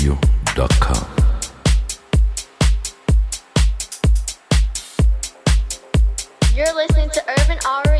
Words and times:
radio.com. 0.00 1.06
You're 6.54 6.74
listening 6.74 7.10
to 7.10 7.22
Urban 7.28 7.58
Aria. 7.66 7.99